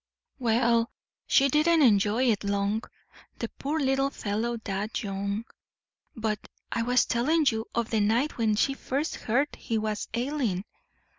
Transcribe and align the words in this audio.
"Well, 0.39 0.89
she 1.27 1.47
didn't 1.47 1.83
enjoy 1.83 2.31
it 2.31 2.43
long. 2.43 2.81
The 3.37 3.49
poor 3.59 3.79
little 3.79 4.09
fellow 4.09 4.57
died 4.57 5.03
young. 5.03 5.45
But 6.15 6.39
I 6.71 6.81
was 6.81 7.05
telling 7.05 7.45
you 7.49 7.67
of 7.75 7.91
the 7.91 7.99
night 8.01 8.35
when 8.39 8.55
she 8.55 8.73
first 8.73 9.13
heard 9.13 9.55
he 9.55 9.77
was 9.77 10.07
ailing. 10.15 10.65